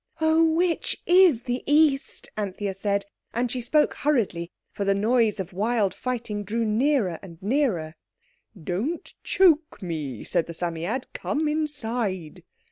[0.19, 0.43] "Oh!
[0.43, 3.05] which is the East!" Anthea said,
[3.35, 7.93] and she spoke hurriedly, for the noise of wild fighting drew nearer and nearer.
[8.59, 12.43] "Don't choke me," said the Psammead, "come inside."